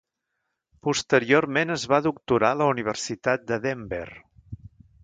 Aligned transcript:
Posteriorment 0.87 1.75
es 1.75 1.85
va 1.93 2.01
doctorar 2.09 2.51
a 2.53 2.59
la 2.63 2.71
Universitat 2.73 3.47
de 3.53 3.63
Denver. 3.69 4.07